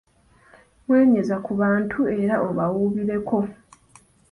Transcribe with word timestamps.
Mwenyeza 0.85 1.35
ku 1.45 1.51
bantu 1.61 1.99
era 2.21 2.35
obawuubireko. 2.47 3.37